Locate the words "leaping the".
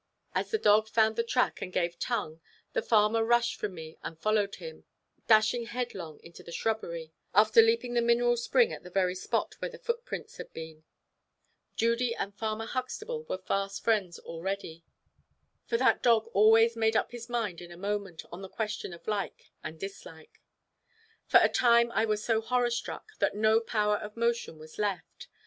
7.61-8.01